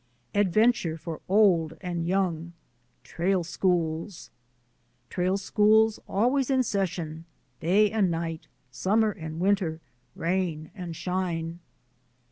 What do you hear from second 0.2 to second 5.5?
Adventure for old and young— trail schools. Trail